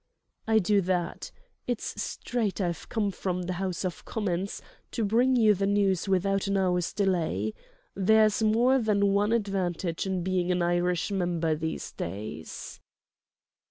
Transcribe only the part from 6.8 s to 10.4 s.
delay. There's more than one advantage in